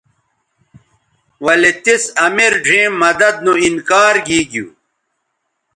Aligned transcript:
ولے 1.43 1.71
تِس 1.83 2.03
امیر 2.25 2.53
ڙھیئں 2.63 2.89
مدد 3.01 3.35
نو 3.43 3.53
انکار 3.67 4.13
گیگیو 4.27 4.67